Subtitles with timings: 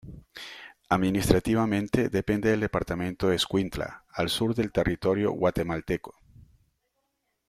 [0.89, 6.15] Administrativamente depende del departamento de Escuintla al sur del territorio guatemalteco.